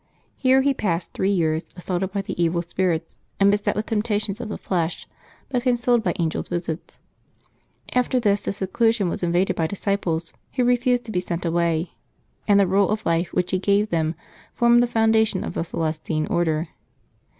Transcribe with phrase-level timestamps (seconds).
[0.35, 4.49] Here he passed three years, assaulted by the evil spirits and beset with temptations of
[4.49, 5.07] the flesh,
[5.49, 6.99] but consoled by angels' visits.
[7.93, 11.91] Aft^r this his seclusion was invaded by disciples, who refused to be sent away;
[12.47, 14.15] and the rule of life which he gave them
[14.55, 16.69] formed the foundation of the Celestine Order.